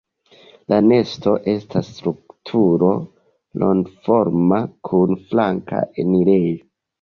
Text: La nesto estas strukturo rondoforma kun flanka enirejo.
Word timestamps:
La 0.71 0.77
nesto 0.91 1.33
estas 1.51 1.91
strukturo 1.97 2.89
rondoforma 3.65 4.61
kun 4.91 5.15
flanka 5.35 5.85
enirejo. 6.07 6.67